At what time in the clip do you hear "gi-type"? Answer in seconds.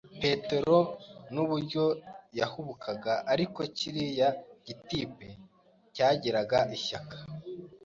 4.65-5.27